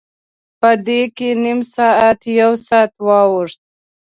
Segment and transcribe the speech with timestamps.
[0.59, 3.61] په دې کې نیم ساعت، یو ساعت واوښت.